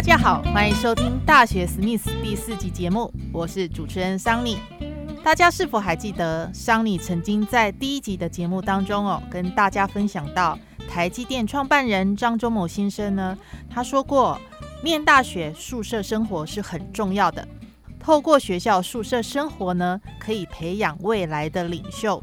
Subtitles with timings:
[0.00, 4.56] 大家好，欢迎收听《大学史密斯》第四集节目，我是主持人桑尼。
[5.22, 10.58] 大家是否还记得桑尼曾经在第一集的节目当中哦，跟大家分享到
[10.88, 13.36] 台积电创办人张忠谋先生呢？
[13.68, 14.40] 他说过，
[14.82, 17.46] 念大学宿舍生活是很重要的。
[17.98, 22.18] 透过学校宿舍生活呢，可以培养未来的领袖。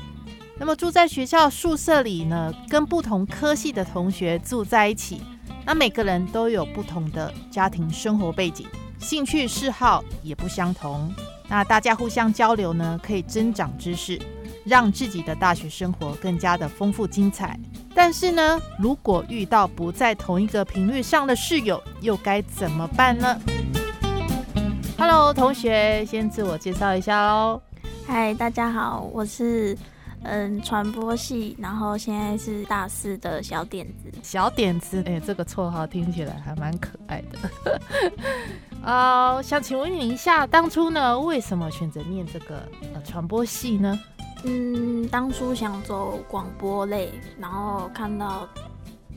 [0.58, 5.22] 那么住在学校宿舍里呢，跟不同科系的同学住在一起，
[5.68, 8.66] 那每个人都有不同的家庭生活背景，
[9.00, 11.14] 兴趣嗜好也不相同。
[11.50, 14.18] 那大家互相交流呢，可以增长知识，
[14.64, 17.60] 让自己的大学生活更加的丰富精彩。
[17.94, 23.38] 但是呢，如果遇到不在同一个频率上的室友，又该怎么办呢
[24.98, 27.62] ？Hello，同学，先自我介绍一下喽。
[28.06, 29.78] 嗨，大家好，我是
[30.28, 34.12] 嗯传播系，然后现在是大四的小点子。
[34.22, 37.82] 小点子，哎，这个绰号听起来还蛮可爱的。
[38.84, 42.58] 呃，想请问你一下，当初呢，为什么选择念这个
[42.94, 43.98] 呃传播系呢？
[44.44, 48.48] 嗯，当初想走广播类，然后看到。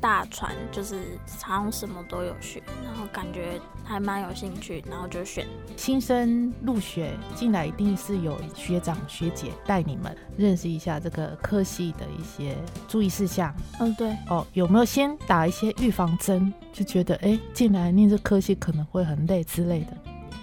[0.00, 12.56] 大船就是好像什么都有学，然后感觉还蛮有兴趣，然后就选新生入学进来一定是有学长学姐带你们认识一下这个科系的一些
[12.88, 13.54] 注意事项。
[13.78, 14.16] 嗯，对。
[14.28, 16.52] 哦，有没有先打一些预防针？
[16.72, 19.96] 就觉得哎，进来念这科系可能会很累之类的。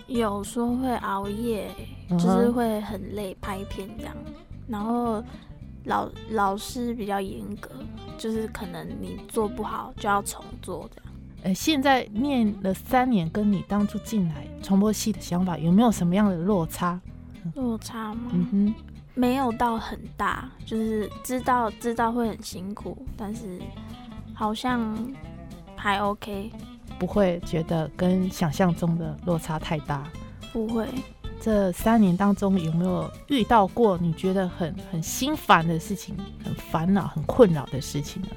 [0.05, 1.69] 有说会熬夜，
[2.09, 4.15] 就是会很累拍片这样，
[4.67, 5.23] 然后。
[5.87, 7.71] 老老师比较严格，
[8.17, 11.14] 就是可能你做不好就要重做这样。
[11.43, 16.99] 呃，现在念了三年，跟你当初进来传播系的想法有没有什么样的落差？
[17.55, 18.31] 落差吗？
[18.33, 18.76] 嗯哼，
[19.14, 23.59] 没有到很大，就是知道知道会很辛苦，但是
[24.33, 24.97] 好像
[25.76, 26.52] 还 OK，
[26.99, 30.03] 不会觉得跟想象中的落差太大。
[30.52, 30.87] 不会。
[31.39, 38.30] 这三年当中有没有遇到过你觉得很很心烦的事情、很烦恼、很困扰的事情呢？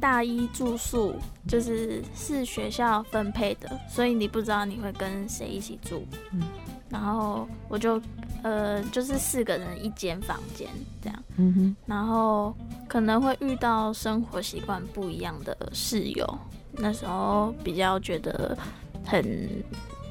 [0.00, 1.14] 大一住宿
[1.48, 6.06] 就是是学校分配的，所以你不知道你会跟谁一起住。
[6.32, 6.42] 嗯，
[6.90, 7.98] 然后我就
[8.42, 10.68] 呃就是四个人一间房间
[11.00, 11.22] 这样。
[11.36, 12.54] 嗯哼，然后
[12.86, 16.38] 可能会遇到生活习惯不一样的室友，
[16.72, 18.58] 那时候比较觉得
[19.06, 19.48] 很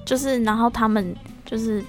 [0.06, 1.84] 就是然后他们就是。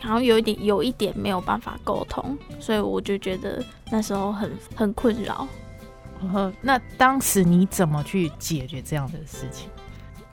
[0.00, 5.46] 然后有一点有一点没有办法沟通，所以我就觉得那时候很很困扰。
[6.62, 9.68] 那当时你怎么去解决这样的事情？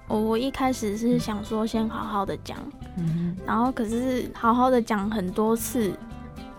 [0.08, 2.58] 我我一开始是想说先好好的讲，
[2.98, 5.94] 嗯然后可是好好的讲很多次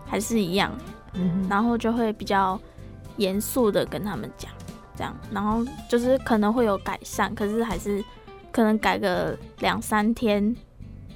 [0.06, 0.70] 还是一样，
[1.14, 2.60] 嗯然后就会比较
[3.16, 4.50] 严肃的跟他们讲，
[4.96, 8.04] 这样，然后就是可能会有改善，可是还是
[8.50, 10.54] 可能改个两三天。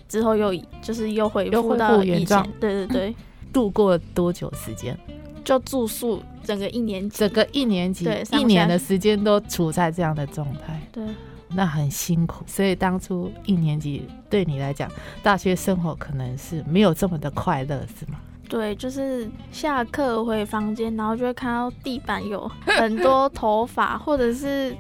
[0.09, 3.15] 之后又就是又恢复到以前，对对对。
[3.53, 4.95] 度过多久时间？
[5.43, 10.79] 就住宿整个一年级，整个一年级，一年的时间都处在这样的状态。
[10.93, 11.03] 对，
[11.49, 12.45] 那很辛苦。
[12.47, 14.91] 所以当初一年级对你来讲，
[15.23, 18.19] 大学生活可能是没有这么的快乐，是吗？
[18.47, 24.77] 对，就是下课回房间，然后就会看到地板有很多头发，或者是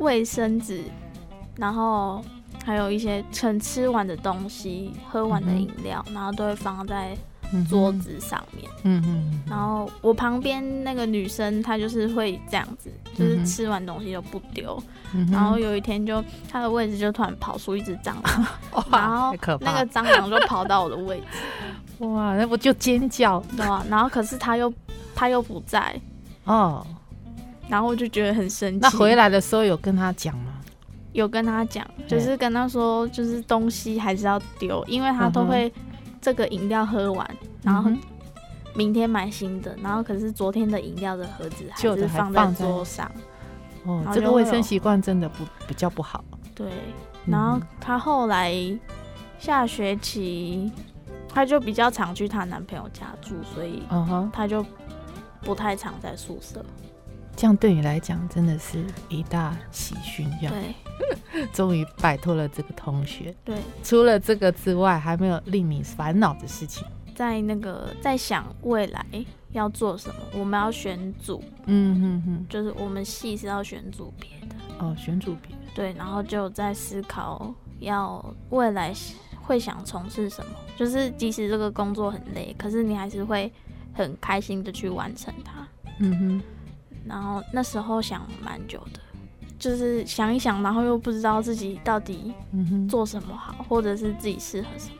[0.00, 0.82] 卫生纸，
[1.56, 2.20] 然后。
[2.64, 7.16] 还有一些曾吃完的东西、喝完的饮料，然后都会放在
[7.68, 8.70] 桌子上面。
[8.84, 9.42] 嗯嗯。
[9.48, 14.80] 然后我旁边那个女生，她就是会这样子，就是吃完东西就不丢。
[15.32, 18.46] 然后有一天，就她的位置就突然跑出一只蟑螂，
[18.92, 21.24] 然后那个蟑螂就跑到我的位置。
[22.06, 23.42] 哇，那我就尖叫？
[23.56, 23.84] 对啊。
[23.90, 24.72] 然后可是她又
[25.14, 25.98] 她又不在
[26.44, 26.86] 哦，
[27.68, 28.78] 然后我就觉得很生气。
[28.80, 30.59] 那回来的时候有跟她讲吗？
[31.12, 35.72] 有跟他讲，就是跟他说，就是东西还是要丢，因为他都会
[36.20, 37.90] 这个饮料喝完，然后
[38.74, 43.10] 明天买新的，然后可是昨天的饮料的盒子还是放在桌上。
[43.84, 46.22] 哦，这个卫生习惯真的不比较不好。
[46.54, 46.70] 对，
[47.26, 48.54] 然后他后来
[49.38, 50.70] 下学期
[51.28, 53.82] 他就比较常去她男朋友家住，所以
[54.32, 54.64] 他就
[55.40, 56.64] 不太常在宿舍。
[57.40, 60.74] 这样对你来讲真的是一大喜讯，对。
[61.54, 63.34] 终于摆脱了这个同学。
[63.42, 66.86] 对，除了这个之外，还没有令你烦恼的事情。
[67.14, 69.06] 在那个在想未来
[69.52, 78.92] 要做什么，我们要选组，嗯哼哼，就是我们系是要选组别的，哦，选组别，对，然后就在思考要未来
[79.40, 83.50] 会想从事什么，就是即使这个工作很累，可是你还是会
[83.94, 85.66] 很开心的去完成它。
[86.00, 86.42] 嗯哼，
[87.10, 89.00] 然后那时候想蛮久的，
[89.58, 92.32] 就是想一想，然后又不知道自己到底
[92.88, 94.94] 做什么好，或者是自己适合什么。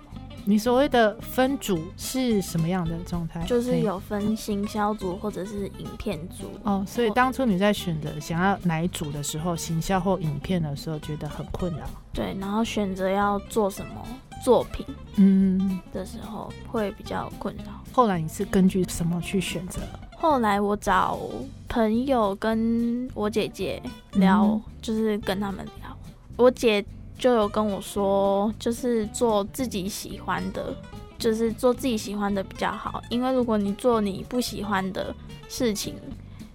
[0.47, 3.45] 你所谓的分组是什么样的状态？
[3.45, 6.51] 就是有分行销组或者是影片组。
[6.63, 11.87] 哦，所以当初你在选择想要哪一组的时候，行销或影片的时候，觉得很困扰。
[12.13, 14.03] 对，然后选择要做什么
[14.43, 14.85] 作品
[15.17, 17.65] 嗯，的时候会比较困扰。
[17.93, 19.83] 后来你是根据什么去选择？
[20.21, 21.19] 后来我找
[21.67, 23.83] 朋友跟我姐姐
[24.13, 25.97] 聊，嗯就是跟他们聊，
[26.37, 26.85] 我姐
[27.19, 30.77] 就有跟我说，就是做自己喜欢的，
[31.19, 35.15] 就是做自己喜欢的比较好，因为如果你做你不喜欢的
[35.49, 35.95] 事情，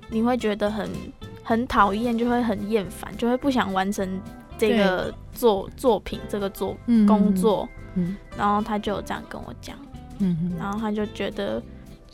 [0.09, 0.87] 你会觉得很
[1.43, 4.21] 很讨厌，就会很厌烦，就会不想完成
[4.59, 7.67] 这个作作品这个作嗯工，作。
[7.95, 9.75] 嗯然后他就有这样跟我讲。
[10.19, 11.61] 嗯，然后他就觉得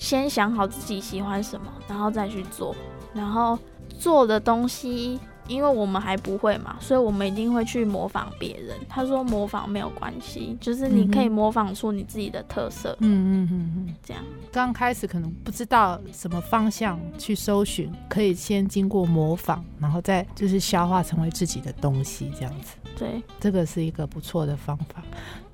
[0.01, 2.75] 先想好自己喜欢什么，然后再去做。
[3.13, 3.57] 然后
[4.00, 5.19] 做的东西，
[5.51, 8.77] 因为我们还不会嘛，所以我们一定会去模仿别人。
[8.88, 13.95] 他说模仿没有关系，就是你可以模仿出你自己的特色，嗯嗯嗯嗯。
[14.03, 14.24] 这样。
[14.51, 22.75] 刚开始可能不知道什么方向去搜寻，可以先经过模仿，然后再就是消化成为自己的东西，这样子。
[22.97, 25.04] 对，这个是一个不错的方法。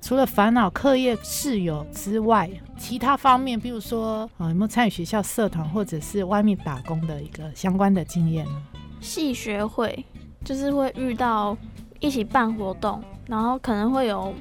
[0.00, 8.62] 除了烦恼课业室友之外，其他方面，比如说啊、有没有参与学校社团或者是外面打工的一个相关的经验呢？
[9.00, 10.04] 系学会
[10.44, 11.56] 就是会遇到
[12.00, 14.32] 一起办活动，然后可能会有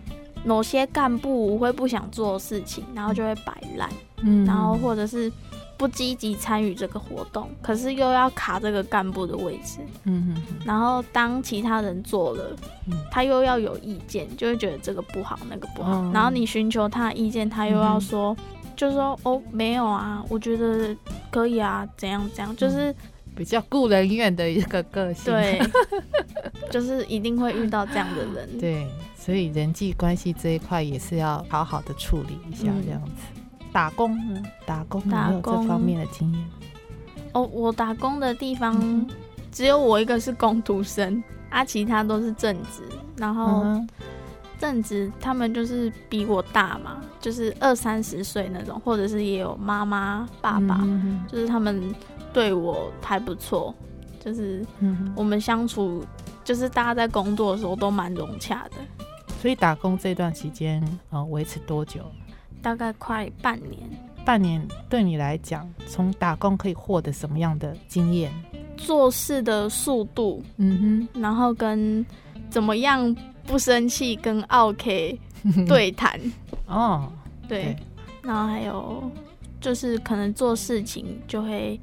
[0.45, 3.89] 某些干部会不想做的事情，然后就会摆烂。
[4.24, 4.45] 嗯。
[4.45, 5.31] 然后或者是
[5.77, 12.56] 不积极参与这个活动，可是又要卡这个干部的位置，嗯然后当其他人做了，
[12.88, 12.94] 嗯。
[13.12, 16.12] 他又要有意见，就会觉得这个不好，那个不好，哦。
[16.13, 18.36] 然后你寻求他的意见，他又嗯要说，
[18.75, 20.95] 就说哦没有啊，我觉得
[21.30, 22.94] 可以啊，怎样怎样，就是、
[23.38, 25.25] 比较顾人怨的一个个性。
[25.34, 25.62] 对，
[26.72, 33.12] 就是一定会遇到这样的人，对，所以人际关系这一块也是要好好的处理一下，嗯这样子。
[33.72, 34.42] 打工呢？
[34.66, 36.44] 打工有没有这方面的经验？
[37.34, 39.07] 哦，我打工的地方嗯
[39.51, 42.81] 只有我一个是工读生，啊，其他都是正职，
[43.16, 43.62] 然后。
[43.63, 43.88] 嗯
[44.60, 51.94] 正职他们就是比我大嘛，就是二三十岁那种，或者是也有妈妈、爸爸，嗯就是他们
[52.33, 53.74] 对我还不错，
[54.19, 54.65] 就是
[55.15, 56.03] 我们相处，
[56.44, 58.75] 就是大家在工作的时候都蛮融洽的，
[59.41, 62.01] 所以打工这段期间，呃，维持多久？
[62.62, 63.79] 大概快半年。
[64.25, 68.31] 半年对你来讲，从打工可以获得什么样的经验？
[68.75, 72.06] 做事的速度，嗯哼然后跟
[72.50, 73.15] 怎么样
[73.45, 75.18] 不生气，跟 OK，
[75.65, 76.19] 对谈，
[76.68, 77.09] 哦，
[77.47, 77.75] 对，
[78.21, 79.09] 然后还有
[79.62, 81.79] 就是可能做事情就会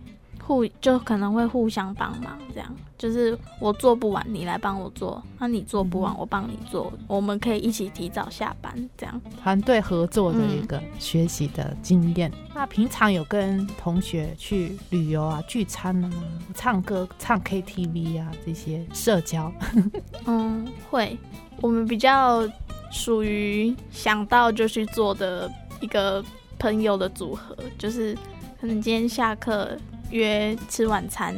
[0.46, 2.74] 互就可能会互相帮忙，这样。
[2.96, 6.16] 就是我做不完你来帮我做，那你做不完嗯。
[6.18, 9.20] 我帮你做，我们可以一起提早下班，这样。
[9.42, 10.66] 团队合作的一嗯。
[10.66, 12.32] 个学习的经验。
[12.54, 16.10] 那平常有跟同学去旅游啊、聚餐啊、
[16.54, 19.52] 唱歌、唱 KTV 啊这些社交，
[20.26, 21.18] 嗯，会，
[21.60, 22.48] 我们比较
[22.90, 26.24] 属于想到就去做的一个
[26.58, 28.16] 朋友的组合，就是
[28.60, 29.76] 可能今天下课
[30.14, 31.34] 约吃晚餐，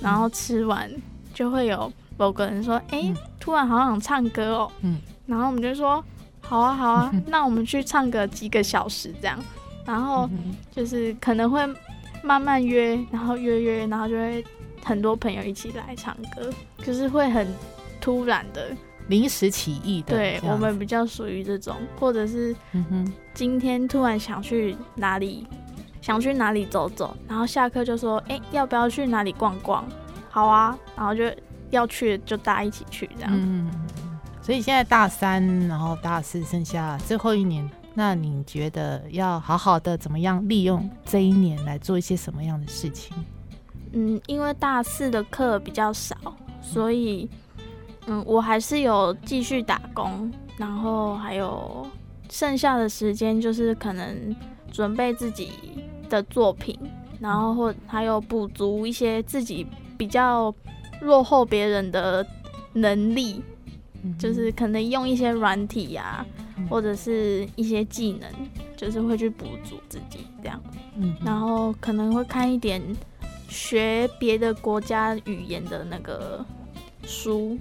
[0.00, 0.90] 然后吃完
[1.34, 6.02] 就会有某个人说：“哎、嗯突然好想唱歌哦。”嗯，然后我们就说
[6.40, 9.38] ：“好啊，好啊， 那我们去唱个几个小时这样。”
[9.84, 11.64] 然后嗯就是可能会
[12.22, 14.44] 慢慢约，然后约约，然后就会
[14.84, 16.52] 很多朋友一起来唱歌，
[16.84, 17.46] 就是会很
[18.00, 18.70] 突然的。
[19.08, 22.54] 临时起意的，对我们比较属于这种，或者是
[23.32, 25.46] 今天突然想去哪里，
[26.06, 29.84] 想去哪里走走，然后下课就说，哎、要不要去哪里逛逛？
[30.30, 31.24] 好啊，然后就
[31.70, 33.30] 要去就大家一起去这样。
[33.34, 33.68] 嗯，
[34.40, 43.12] 所以现在大三，然后大四剩下最后一年，那你觉得要好好的怎么样利用这一年来做一些什么样的事情？
[43.92, 46.16] 嗯，因为大四的课比较少，
[46.62, 47.28] 所以
[48.06, 51.84] 嗯，我还是有继续打工，然后还有
[52.30, 54.36] 剩下的时间就是可能
[54.70, 55.50] 准备自己
[56.06, 56.78] 的作品，
[57.20, 59.66] 然后或还有补足一些自己
[59.98, 60.54] 比较
[61.00, 62.26] 落后别人的
[62.72, 63.42] 能力，
[64.18, 66.24] 就是可能用一些软体呀，
[66.70, 68.30] 或者是一些技能，
[68.76, 70.60] 就是会去补足自己这样。
[70.96, 72.82] 嗯，然后可能会看一点
[73.48, 76.44] 学别的国家语言的那个
[77.04, 77.58] 书。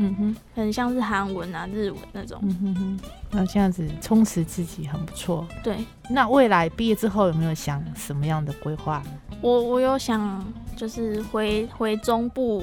[0.00, 2.38] 嗯哼，很像是韩文啊、日文那种。
[2.42, 3.00] 嗯哼哼，
[3.32, 5.46] 那这样子充实自己很不错。
[5.62, 9.02] 对，那未来毕业之后有没有想什么样的规划？
[9.40, 10.44] 我我有想，
[10.76, 12.62] 就是回回中部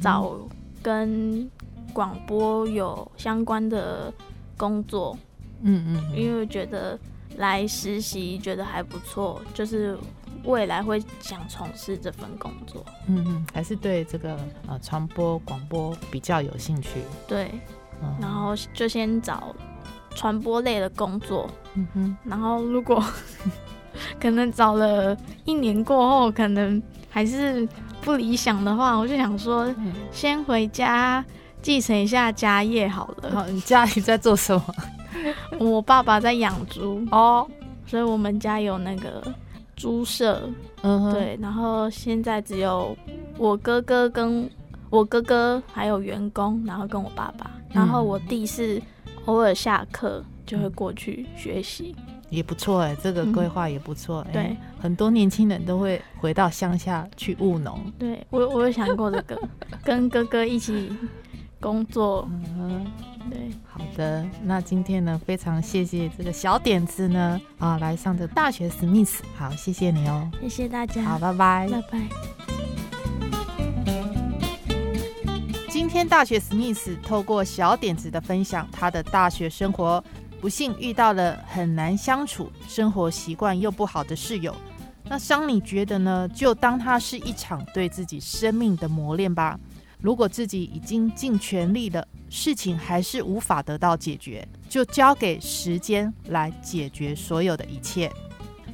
[0.00, 0.32] 找
[0.80, 1.50] 跟
[1.92, 4.12] 广播有相关的
[4.56, 5.18] 工作。
[5.62, 6.96] 嗯嗯，因为觉得
[7.36, 9.98] 来实习觉得还不错，就是。
[10.44, 17.00] 未来会想从事这份工作，嗯嗯，还是对这个呃传播广播比较有兴趣。
[17.26, 17.50] 对，
[18.20, 19.54] 然后就先找
[20.14, 23.02] 传播类的工作，嗯哼，然后如果
[24.20, 26.80] 可能找了一年过后，可能
[27.10, 27.68] 还是
[28.02, 29.72] 不理想的话，我就想说
[30.12, 31.24] 先回家
[31.60, 33.30] 继承一下家业好了。
[33.32, 34.74] 好，你家里在做什么？
[35.58, 37.46] 我爸爸在养猪哦，
[37.86, 39.22] 所以我们家有那个。
[39.78, 40.50] 猪舍，
[40.82, 42.96] 嗯，对，然后现在只有
[43.38, 44.50] 我哥哥跟
[44.90, 48.82] 我哥哥还有员工，然后跟我爸爸，然后我弟是
[49.26, 51.94] 偶尔下课就会过去学习，
[52.28, 59.40] 也不错哎，这个规划也不错，对，很多年轻人都会回到乡下去务农，对我我有想过这个，
[59.84, 60.92] 跟哥哥一起
[61.60, 62.84] 工作，嗯。
[63.30, 63.67] 对，好
[63.98, 71.98] 的，那今天呢，非常谢谢这个小点子呢，啊，来上的大学史密斯，好，谢谢你哦，谢谢大家，好，拜拜，拜拜。
[75.68, 80.02] 今天大学史密斯透过小点子的分享，他的大学生活
[80.40, 84.54] 不幸遇到了很难相处、生活习惯又不好的室友。
[85.02, 89.58] 那桑尼觉得呢，就当它是一场对自己生命的磨练吧。
[90.00, 92.06] 如果自己已经尽全力了。
[92.28, 98.10] 事情还是无法得到解决，就交给时间来解决所有的一切。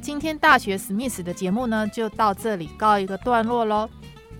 [0.00, 3.88] 今天大学史密斯的节目呢，就到这里告一个段落喽。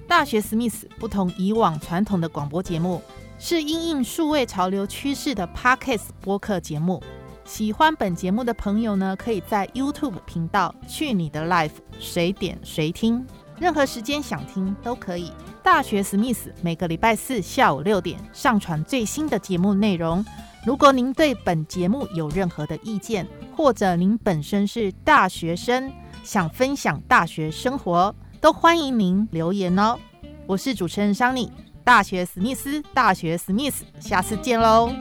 [0.07, 3.01] 大学史密斯不同以往传统的广播节目，
[3.39, 7.03] 是因应数位潮流趋势的 Podcast 播客节目。
[7.47, 13.25] 喜欢本节目的朋友呢，可以在 YouTube 频道去你的 Life 谁点谁听，
[13.59, 15.33] 任何时间想听都可以。
[15.65, 20.23] 大学史密斯每个礼拜四下午六点上传最新的节目内容。
[20.67, 25.91] 如果您对本节目有任何的意见，或者您本身是大学生
[26.23, 29.99] 想分享大学生活，都欢迎您留言哦。
[30.47, 31.51] 我是主持人桑尼，
[31.83, 34.93] 大学史密斯，大学史密斯，下次见喽。